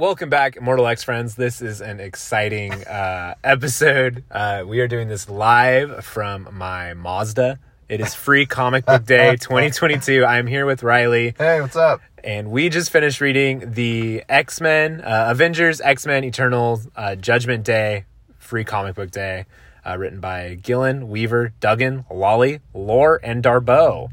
[0.00, 1.34] welcome back, Immortal X friends.
[1.34, 4.24] This is an exciting uh, episode.
[4.30, 7.58] Uh, we are doing this live from my Mazda.
[7.86, 10.24] It is free comic book day 2022.
[10.24, 12.00] I'm here with Riley, Hey, what's up?
[12.24, 17.62] and we just finished reading the X Men, uh, Avengers, X Men, Eternal, uh, Judgment
[17.64, 18.06] Day,
[18.38, 19.44] free comic book day,
[19.84, 24.08] uh, written by Gillen, Weaver, Duggan, Lolli, Lore, and Darbo.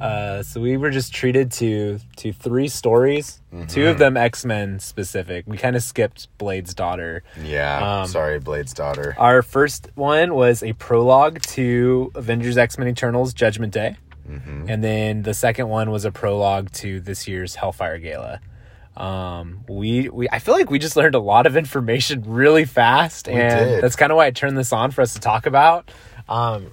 [0.00, 4.78] Uh, so we were just treated to to three stories, two of them X Men
[4.78, 5.44] specific.
[5.46, 7.22] We kind of skipped Blade's daughter.
[7.42, 9.14] Yeah, Um, sorry, Blade's daughter.
[9.18, 13.96] Our first one was a prologue to Avengers X Men Eternals Judgment Day.
[14.28, 18.40] And then the second one was a prologue to this year's Hellfire Gala.
[18.96, 23.28] Um, we, we, I feel like we just learned a lot of information really fast,
[23.28, 23.36] and
[23.70, 23.82] did.
[23.84, 25.90] that's kind of why I turned this on for us to talk about.
[26.28, 26.72] Um,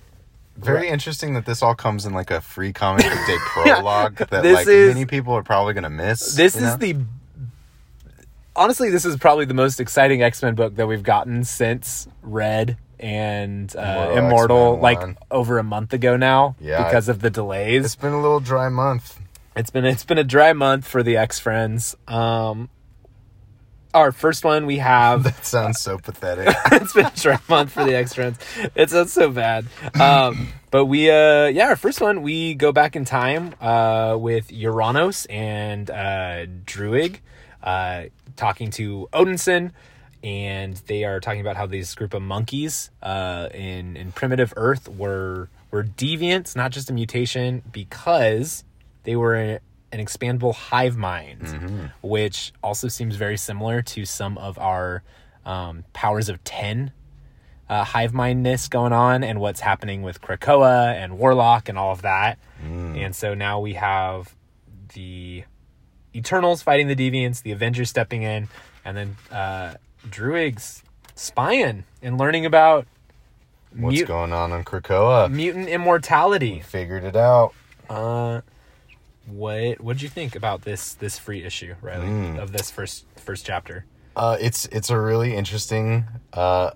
[0.56, 4.46] Very interesting that this all comes in like a free comic book day prologue that
[4.46, 6.36] like is- many people are probably gonna miss.
[6.36, 6.78] this is know?
[6.78, 6.98] the
[8.56, 12.78] honestly, this is probably the most exciting X Men book that we've gotten since Red
[13.00, 15.18] and uh, Immortal Immortal, like one.
[15.30, 17.84] over a month ago now, Yeah, because of the delays.
[17.84, 19.20] It's been a little dry month.
[19.56, 21.96] It's been it's been a dry month for the X Friends.
[22.08, 22.70] Um,
[23.94, 25.24] our first one we have.
[25.34, 26.56] That sounds so pathetic.
[26.72, 28.38] it's been a dry month for the X Friends.
[28.76, 29.66] It's not so bad.
[30.00, 34.50] Um, but we uh yeah, our first one we go back in time uh with
[34.50, 37.20] Uranos and uh Druig
[37.62, 38.04] uh
[38.36, 39.72] talking to Odinson
[40.24, 44.88] and they are talking about how this group of monkeys uh in in primitive Earth
[44.90, 48.64] were were deviants, not just a mutation, because
[49.06, 49.60] they were a,
[49.94, 55.04] an expandable hive mind, which also seems very similar to some of our
[55.46, 56.92] um, powers of 10
[57.70, 62.02] uh, hive mindness going on and what's happening with Krakoa and Warlock and all of
[62.02, 62.38] that.
[62.62, 64.36] And so now we have
[64.94, 65.44] the
[66.16, 68.48] Eternals fighting the Deviants, the Avengers stepping in,
[68.86, 69.76] and then uh,
[70.10, 70.84] Druig's
[71.16, 72.86] spying and learning about
[73.76, 75.30] What's mut- going on on Krakoa?
[75.32, 76.60] mutant immortality.
[76.62, 77.54] Figured it out.
[77.90, 78.42] Uh,
[79.26, 82.38] what what'd you think about this this free issue, Riley, Hmm.
[82.40, 83.86] of this first first chapter?
[84.16, 86.06] Uh, it's it's a really interesting.
[86.34, 86.72] Uh,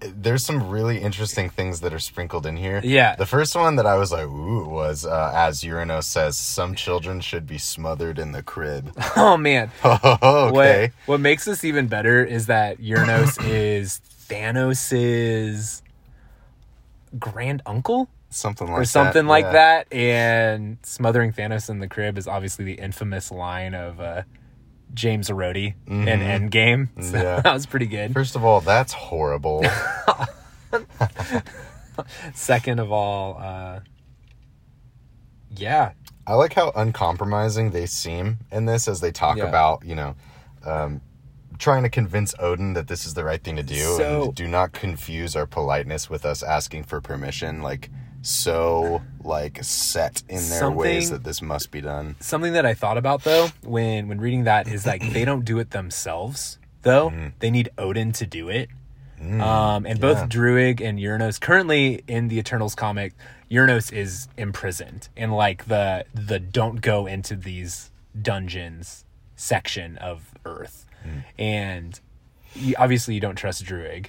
[0.00, 2.80] there's some really interesting things that are sprinkled in here.
[2.82, 3.14] Yeah.
[3.14, 7.20] The first one that I was like, ooh, was uh, as Uranos says, some children
[7.20, 8.92] should be smothered in the crib.
[9.16, 10.50] Oh man, okay.
[10.50, 15.82] What what makes this even better is that Uranos is Thanos's
[17.18, 19.28] grand uncle Something like or something that.
[19.30, 19.52] like yeah.
[19.52, 24.22] that, and smothering Thanos in the crib is obviously the infamous line of uh,
[24.94, 26.88] James Rhodey in Endgame.
[27.02, 27.16] So Mm-hmm.
[27.16, 27.40] Yeah.
[27.40, 28.12] that was pretty good.
[28.12, 29.64] First of all, that's horrible.
[32.34, 33.80] Second of all, uh,
[35.54, 35.92] yeah,
[36.26, 39.44] I like how uncompromising they seem in this as they talk Yeah.
[39.44, 40.14] about, you know,
[40.64, 41.00] um,
[41.58, 44.48] trying to convince Odin that this is the right thing to do So- and do
[44.48, 47.62] not confuse our politeness with us asking for permission.
[47.62, 47.90] Like,
[48.22, 52.16] so, like, set in their ways that this must be done.
[52.20, 55.58] something that I thought about though when when reading that is like they don't do
[55.58, 57.10] it themselves though.
[57.10, 57.26] Mm-hmm.
[57.40, 58.68] They need Odin to do it.
[59.20, 60.26] um, and both Mm, yeah.
[60.26, 63.12] Druig and Uranos currently in the Eternals comic,
[63.50, 67.90] Uranos is imprisoned in like the the don't go into these
[68.20, 69.04] dungeons
[69.36, 71.24] section of Earth, Mm.
[71.38, 72.00] and
[72.54, 74.06] you, obviously you don't trust Druig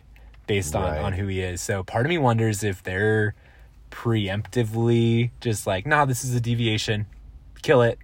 [0.48, 1.02] based on Right.
[1.02, 1.62] on who he is.
[1.62, 3.34] So part of me wonders if they're
[3.94, 7.06] preemptively just like, nah, this is a deviation,
[7.62, 8.00] kill it,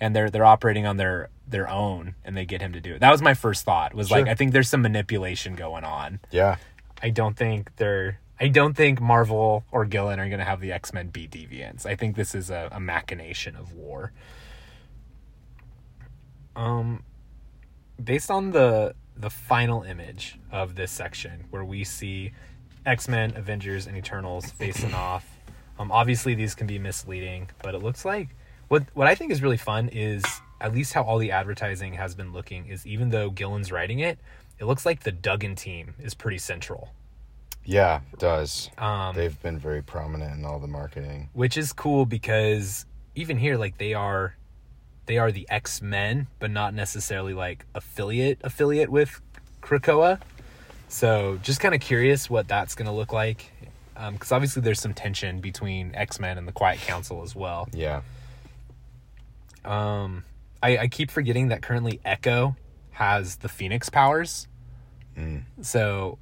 [0.00, 3.00] and they're they're operating on their their own, and they get him to do it.
[3.00, 3.94] That was my first thought.
[3.94, 6.20] Was like, I think there's some manipulation going on.
[6.30, 6.56] Yeah.
[7.02, 8.20] I don't think they're.
[8.40, 11.86] I don't think Marvel or Gillen are going to have the X Men be deviants.
[11.86, 14.12] I think this is a, a machination of war.
[16.56, 17.04] Um,
[18.02, 22.32] based on the the final image of this section, where we see
[22.86, 25.26] X Men, Avengers, and Eternals facing off.
[25.78, 28.28] Um, obviously these can be misleading, but it looks like
[28.68, 30.24] what what I think is really fun is
[30.60, 34.18] at least how all the advertising has been looking is even though Gillen's writing it,
[34.58, 36.90] it looks like the Duggan team is pretty central.
[37.64, 38.70] Yeah, it does.
[38.78, 41.28] Um, They've been very prominent in all the marketing.
[41.32, 42.84] which is cool because
[43.14, 44.36] even here like they are
[45.06, 49.20] they are the x-men but not necessarily like affiliate affiliate with
[49.62, 50.20] krakoa
[50.92, 53.52] so just kind of curious what that's going to look like
[54.12, 58.00] because obviously there's some tension between x-men and the quiet council as well Yeah.
[59.64, 60.24] um
[60.62, 62.56] I, I keep forgetting that currently echo
[62.92, 64.46] has the phoenix powers
[65.18, 65.42] Mm.
[65.60, 66.18] so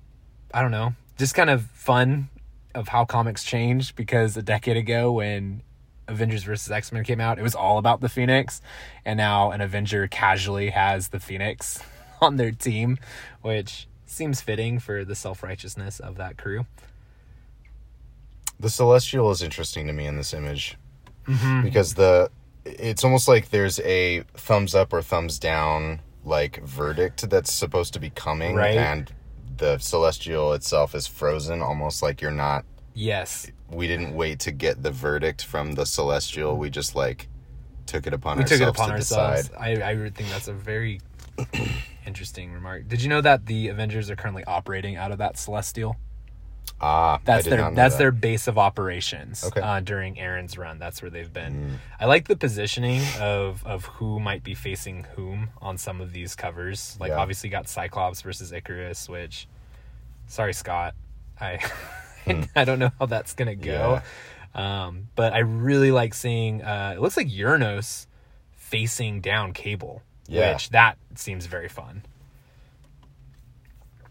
[0.52, 2.30] i don't know just kind of fun
[2.74, 5.62] of how comics changed because a decade ago when
[6.06, 8.62] Avengers versus X Men came out, it was all about the Phoenix,
[9.04, 11.82] and now an Avenger casually has the Phoenix
[12.22, 12.96] on their team,
[13.42, 16.66] which seems fitting for the self righteousness of that crew.
[18.60, 20.76] The celestial is interesting to me in this image
[21.26, 21.60] Mm-hmm.
[21.62, 22.30] because the
[22.64, 28.00] it's almost like there's a thumbs up or thumbs down like verdict that's supposed to
[28.00, 28.78] be coming Right.
[28.78, 29.12] and
[29.58, 32.64] the celestial itself is frozen almost like you're not
[32.94, 37.28] Yes, we didn't wait to get the verdict from the celestial we just like
[37.84, 39.48] took it upon we ourselves took it upon to ourselves.
[39.50, 40.98] decide I, I think that's a very
[42.06, 42.88] interesting remark.
[42.88, 45.96] Did you know that the Avengers are currently operating out of that Celestial?
[46.80, 47.98] ah I That's their that's that.
[47.98, 49.42] their base of operations.
[49.44, 49.60] Okay.
[49.60, 51.54] Uh, during Aaron's run, that's where they've been.
[51.54, 51.76] Mm.
[51.98, 56.34] I like the positioning of of who might be facing whom on some of these
[56.36, 56.96] covers.
[57.00, 57.16] Like Yeah.
[57.18, 59.48] obviously got Cyclops versus Ikaris, which
[60.26, 60.94] sorry Scott,
[61.40, 61.58] I
[62.54, 64.00] I don't know how that's gonna go.
[64.54, 66.62] Um, but I really like seeing.
[66.62, 68.06] Uh, it looks like Uranos
[68.52, 70.52] facing down Cable, Yeah.
[70.52, 72.02] which that seems very fun.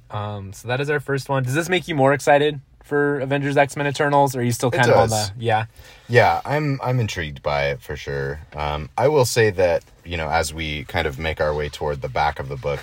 [0.09, 1.43] Um, so that is our first one.
[1.43, 4.71] Does this make you more excited for Avengers X Men Eternals, or are you still
[4.71, 5.65] kind of on the yeah?
[6.07, 8.39] Yeah, I'm I'm intrigued by it for sure.
[8.55, 12.01] Um, I will say that you know as we kind of make our way toward
[12.01, 12.79] the back of the book,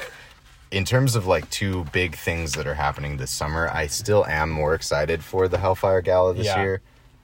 [0.70, 4.50] in terms of like two big things that are happening this summer, I still am
[4.50, 6.62] more excited for the Hellfire Gala this Yeah.
[6.62, 6.80] year,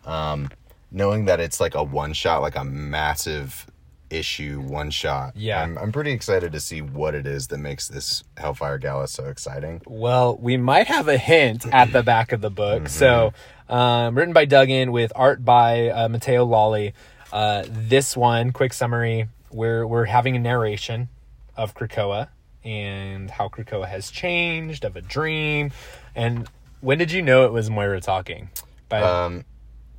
[0.07, 0.49] um,
[0.91, 3.67] knowing that it's like a one shot, like a massive
[4.11, 5.33] issue one shot.
[5.37, 5.63] Yeah.
[5.63, 9.27] I'm I'm pretty excited to see what it is that makes this Hellfire Gala so
[9.27, 9.81] exciting.
[9.87, 12.89] Well, we might have a hint at the back of the book.
[12.89, 13.33] So,
[13.69, 16.93] um, written by Duggan with art by uh, Matteo Lolli.
[17.33, 21.09] Uh, this one, quick summary: we're we're having a narration
[21.57, 22.29] of Krakoa
[22.65, 25.71] and how Krakoa has changed, of a dream.
[26.15, 26.49] And
[26.81, 28.51] when did you know it was Moira talking?
[28.89, 29.45] By Um,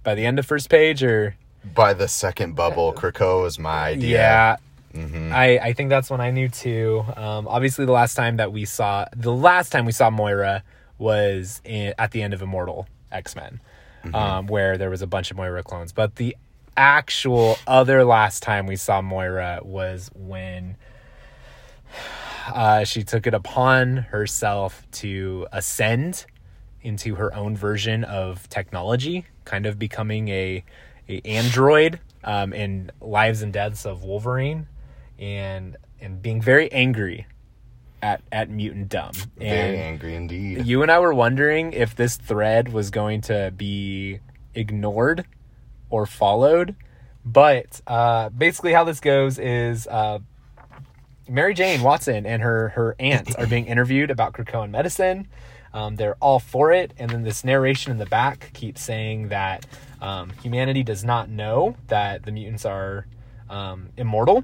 [0.04, 1.36] by the end of first page, or
[1.74, 4.10] by the second bubble, Krakoa was my idea.
[4.18, 4.58] yeah.
[4.94, 5.32] Mm-hmm.
[5.32, 7.06] I, I think that's when I knew too.
[7.16, 10.64] Um, obviously, the last time that we saw the last time we saw Moira
[10.98, 13.62] was in, at the end of Immortal X Men,
[14.14, 15.94] um, where there was a bunch of Moira clones.
[15.94, 16.36] But the
[16.76, 20.76] actual other last time we saw Moira was when
[22.54, 26.26] uh, she took it upon herself to ascend
[26.82, 30.64] into her own version of technology, kind of becoming a,
[31.10, 34.68] a android um, in Lives and Deaths of Wolverine,
[35.20, 37.28] and and being very angry
[38.02, 39.28] at at mutantdom.
[39.38, 40.66] Very angry indeed.
[40.66, 44.20] you and I were wondering if this thread was going to be
[44.54, 45.26] ignored
[45.90, 46.76] or followed,
[47.24, 49.88] but uh, basically how this goes is.
[49.88, 50.20] Uh,
[51.30, 55.28] Mary Jane Watson and her her aunt are being interviewed about Krakoan medicine.
[55.74, 59.66] Um, they're all for it, and then this narration in the back keeps saying that
[60.02, 63.06] um, humanity does not know that the mutants are
[63.50, 64.44] um, immortal.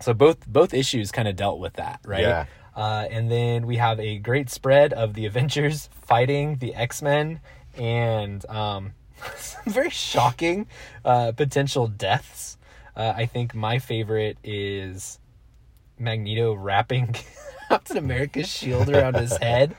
[0.00, 2.22] So both both issues kind of dealt with that, right?
[2.22, 2.46] Yeah.
[2.74, 7.40] Uh, and then we have a great spread of the Avengers fighting the X Men
[7.76, 8.92] and um,
[9.36, 10.66] some very shocking
[11.04, 12.58] uh, potential deaths.
[12.94, 15.18] Uh, I think my favorite is
[15.98, 17.14] Magneto wrapping
[17.68, 19.74] Captain America's shield around his head.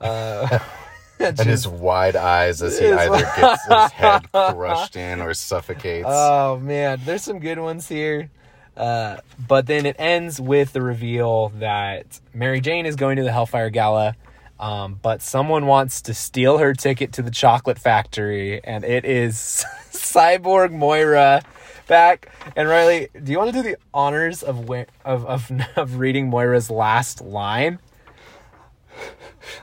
[0.00, 0.58] Uh,
[1.20, 6.06] and his wide eyes as he either gets his head crushed in or suffocates.
[6.08, 8.30] Oh man, there's some good ones here.
[8.76, 13.32] Uh, but then it ends with the reveal that Mary Jane is going to the
[13.32, 14.16] Hellfire Gala,
[14.58, 19.66] um, but someone wants to steal her ticket to the chocolate factory, and it is
[19.90, 21.42] Cyborg Moira
[21.88, 22.30] back.
[22.56, 26.30] And Riley, do you want to do the honors of where, of, of of reading
[26.30, 27.80] Moira's last line?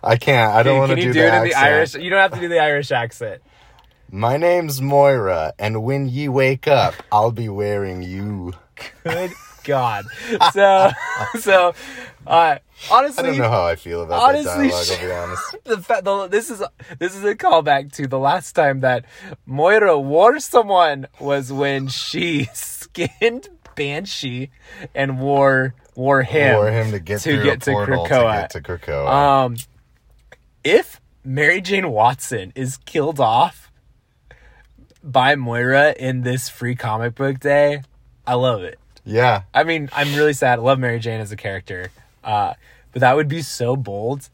[0.04, 0.54] I can't.
[0.54, 1.54] I don't want to do you do the it in the.
[1.56, 1.96] Irish?
[1.96, 3.42] You don't have to do the Irish accent.
[4.10, 8.54] My name's Moira, and when ye wake up, I'll be wearing you.
[9.04, 9.32] Good
[9.66, 10.06] God.
[10.54, 10.92] So
[11.40, 11.74] so
[12.26, 12.58] uh
[12.90, 14.88] honestly I don't know how I feel about honestly, that dialogue.
[14.92, 15.56] I'll be honest.
[15.66, 16.64] the, fa- the this is
[17.00, 19.04] this is a callback to the last time that
[19.46, 24.52] Moira wore someone was when she skinned Banshee
[24.96, 28.48] and wore wore him For him to get to get to portal Krakoa.
[28.50, 29.08] to get to Krakoa.
[29.46, 29.56] Um,
[30.68, 33.72] if Mary Jane Watson is killed off
[35.02, 37.84] by Moira in this free comic book day,
[38.26, 38.78] I love it.
[39.06, 40.60] yeah, I mean, I'm really sad.
[40.60, 41.90] I love Mary Jane as a character,
[42.22, 42.54] uh,
[42.92, 44.28] but that would be so bold,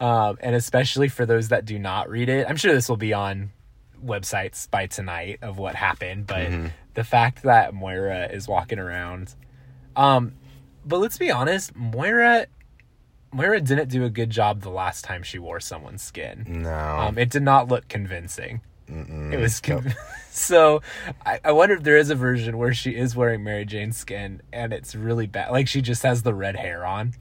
[0.00, 2.46] um, and especially for those that do not read it.
[2.48, 3.50] I'm sure this will be on
[4.02, 6.50] websites by tonight of what happened, but
[6.94, 9.34] the fact that Moira is walking around,
[9.94, 10.32] um,
[10.86, 12.46] but let's be honest, Moira,
[13.36, 16.44] Moira didn't do a good job the last time she wore someone's skin.
[16.62, 16.70] no.
[16.74, 18.62] Um, it did not look convincing.
[18.88, 19.60] It was
[20.30, 20.80] so.
[21.24, 24.40] I, I wonder if there is a version where she is wearing Mary Jane's skin
[24.52, 25.50] and it's really bad.
[25.50, 27.14] Like she just has the red hair on,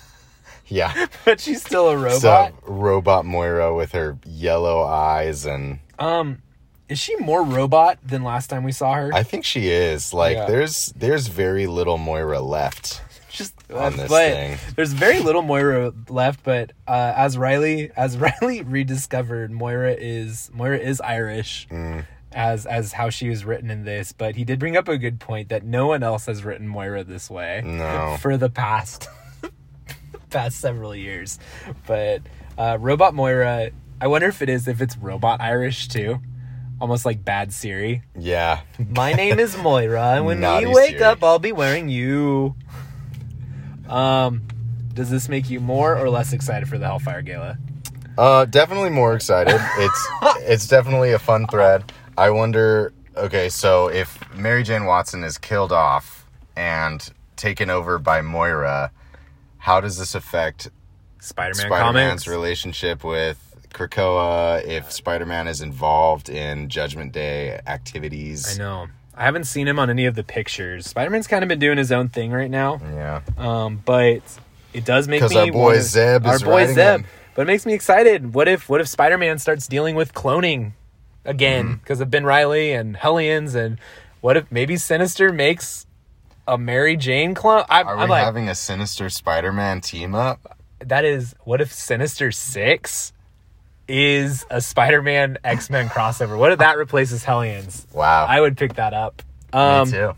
[0.66, 1.06] Yeah.
[1.26, 2.20] but she's still a robot.
[2.20, 6.40] So robot Moira with her yellow eyes and um,
[6.88, 9.10] is she more robot than last time we saw her?
[9.12, 10.14] I think she is.
[10.14, 10.46] Like Yeah.
[10.46, 13.02] there's there's very little Moira left.
[13.32, 14.58] Just on this but thing.
[14.76, 16.44] there's very little Moira left.
[16.44, 21.66] But uh, as Riley as Riley rediscovered, Moira is Moira is Irish.
[21.70, 22.04] Mm.
[22.34, 25.20] As as how she was written in this, but he did bring up a good
[25.20, 28.16] point that no one else has written Moira this way No.
[28.22, 29.06] for the past
[30.30, 31.38] past several years.
[31.86, 32.22] But
[32.56, 33.70] uh, Robot Moira,
[34.00, 36.20] I wonder if it is if it's Robot Irish too,
[36.80, 38.02] almost like Bad Siri.
[38.18, 38.60] Yeah.
[38.78, 41.02] My name is Moira, and when Naughty we wake Siri.
[41.04, 42.54] up, I'll be wearing you.
[43.92, 44.42] Um,
[44.94, 47.58] does this make you more or less excited for the Hellfire Gala?
[48.16, 49.60] Uh, definitely more excited.
[49.78, 50.08] It's
[50.40, 51.92] it's definitely a fun thread.
[52.16, 52.92] I wonder.
[53.16, 58.90] Okay, so if Mary Jane Watson is killed off and taken over by Moira,
[59.58, 60.70] how does this affect
[61.20, 62.26] Spider-Man, Spider-Man's comics.
[62.28, 63.38] relationship with
[63.70, 64.64] Krakoa?
[64.64, 68.58] If Spider-Man is involved in Judgment Day activities?
[68.58, 68.86] I know.
[69.14, 70.86] I haven't seen him on any of the pictures.
[70.86, 72.80] Spider-Man's kind of been doing his own thing right now.
[72.94, 73.20] Yeah.
[73.36, 74.22] Um, but
[74.72, 76.76] it does make 'Cause me our boy wanna- Zeb our is boy Zeb.
[77.00, 77.04] him.
[77.34, 78.34] But it makes me excited.
[78.34, 80.72] What if what if Spider-Man starts dealing with cloning
[81.24, 81.74] again Mm-hmm.
[81.76, 83.78] because of Ben Reilly and Hellions and
[84.20, 85.86] what if maybe Sinister makes
[86.48, 87.64] a Mary Jane clone?
[87.68, 90.58] I, Are I'm we like having a Sinister Spider-Man team up?
[90.80, 93.12] that is what if Sinister Six
[93.88, 96.38] is a Spider-Man X-Men crossover?
[96.38, 97.86] What if that replaces Hellions?
[97.92, 98.26] Wow.
[98.28, 99.22] I would pick that up.
[99.52, 100.12] Um, Me too.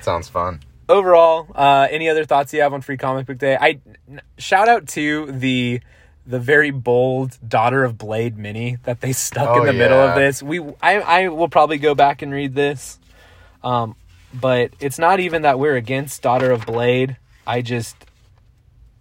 [0.00, 0.60] Sounds fun.
[0.88, 3.56] overall, uh, any other thoughts you have on Free Comic Book Day?
[3.60, 3.80] I
[4.10, 5.80] n- shout out to the
[6.26, 10.14] the very bold Daughter of Blade mini that they stuck Oh, in the middle of
[10.14, 10.42] this.
[10.42, 12.98] We I I will probably go back and read this.
[13.64, 13.96] Um,
[14.32, 17.16] but it's not even that we're against Daughter of Blade.
[17.46, 17.96] I just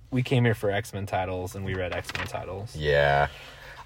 [0.09, 2.75] we came here for X Men titles and we read X Men titles.
[2.75, 3.27] Yeah.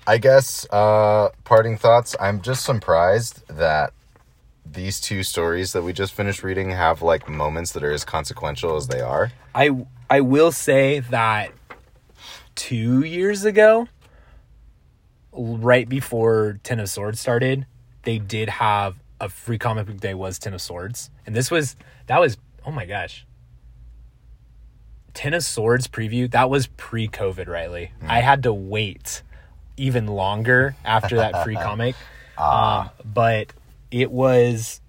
[0.08, 3.93] I guess uh parting thoughts, I'm just surprised that
[4.65, 8.75] these two stories that we just finished reading have like moments that are as consequential
[8.75, 9.31] as they are.
[9.53, 11.51] I I will say that
[12.55, 13.88] two years ago,
[15.31, 17.65] right before Ten of Swords started,
[18.03, 21.75] they did have a free comic book day was Ten of Swords, and this was
[22.08, 23.25] that was oh my gosh.
[25.13, 27.91] Ten of Swords preview that was pre-COVID, Riley.
[28.08, 29.24] I had to wait
[29.78, 31.96] even longer after that free comic,
[32.38, 33.54] um, but
[33.92, 34.82] it was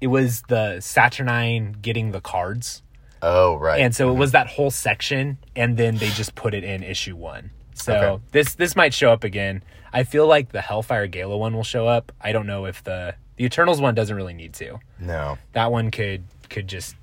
[0.00, 2.82] it was the Saturnyne getting the cards.
[3.22, 3.80] Oh, right.
[3.82, 7.14] And so it was that whole section, and then they just put it in issue
[7.16, 7.50] one.
[7.74, 8.22] So Okay.
[8.32, 9.62] this this might show up again.
[9.92, 12.12] I feel like the Hellfire Gala one will show up.
[12.20, 14.78] I don't know if the the Eternals one doesn't really need to.
[14.98, 15.38] no.
[15.52, 16.94] That one could could just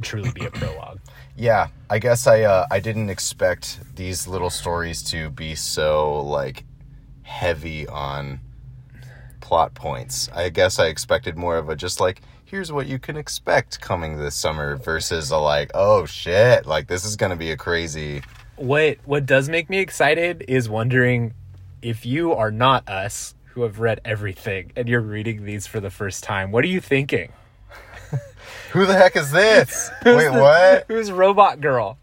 [0.00, 1.00] truly be a prologue.
[1.36, 6.64] Yeah, I guess I uh I didn't expect these little stories to be so like
[7.22, 8.40] heavy on
[9.40, 10.28] plot points.
[10.34, 14.18] I guess I expected more of a just like here's what you can expect coming
[14.18, 18.22] this summer versus a like oh shit, like this is to be a crazy
[18.56, 21.34] What what does make me excited is wondering
[21.80, 25.90] if you are not us who have read everything and you're reading these for the
[25.90, 26.50] first time.
[26.52, 27.32] What are you thinking?
[28.72, 29.90] Who the heck is this?
[30.04, 30.84] Wait, the- what?
[30.88, 31.98] Who's Robot Girl?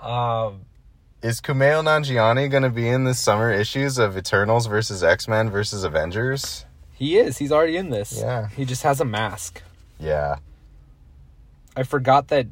[0.00, 0.62] Um
[1.22, 5.84] Is Kumail Nanjiani going to be in this summer issues of Eternals versus X-Men versus
[5.84, 6.64] Avengers?
[6.94, 7.38] he is.
[7.38, 8.18] He's already in this.
[8.20, 8.48] Yeah.
[8.48, 9.60] He just has a mask.
[9.98, 10.36] Yeah.
[11.76, 12.46] I forgot that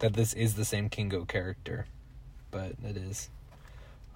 [0.00, 1.86] that this is the same Kingo character,
[2.50, 3.30] but it is.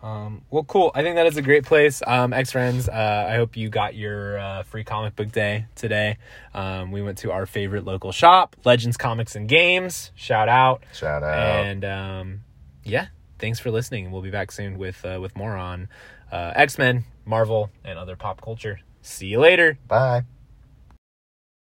[0.02, 0.90] Um, well, cool.
[0.95, 2.02] I think that is a great place.
[2.07, 6.16] Um, X friends, uh, I hope you got your uh, free comic book day today.
[6.54, 10.11] Um, we went to our favorite local shop, Legends Comics and Games.
[10.14, 10.85] Shout out.
[10.95, 11.66] Shout out.
[11.66, 12.40] And um,
[12.83, 14.11] yeah, thanks for listening.
[14.11, 15.88] We'll be back soon with uh, with more on
[16.33, 18.80] uh, X Men, Marvel, and other pop culture.
[19.02, 19.78] See you later.
[19.87, 20.25] Bye.